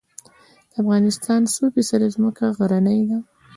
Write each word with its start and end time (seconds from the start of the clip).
د 0.71 0.73
افغانستان 0.81 1.41
څو 1.53 1.63
فیصده 1.73 2.07
ځمکه 2.15 2.45
غرنۍ 2.57 2.99
ده؟ 3.09 3.19